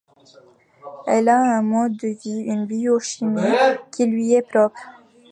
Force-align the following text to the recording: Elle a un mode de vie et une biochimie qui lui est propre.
Elle 1.05 1.29
a 1.29 1.39
un 1.39 1.61
mode 1.61 1.95
de 1.97 2.07
vie 2.07 2.39
et 2.39 2.51
une 2.53 2.65
biochimie 2.65 3.39
qui 3.95 4.07
lui 4.07 4.33
est 4.33 4.41
propre. 4.41 4.81